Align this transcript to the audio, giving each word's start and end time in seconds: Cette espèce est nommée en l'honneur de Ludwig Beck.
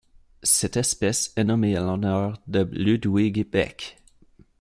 Cette 0.41 0.77
espèce 0.77 1.31
est 1.35 1.43
nommée 1.43 1.77
en 1.77 1.85
l'honneur 1.85 2.39
de 2.47 2.67
Ludwig 2.71 3.47
Beck. 3.47 3.97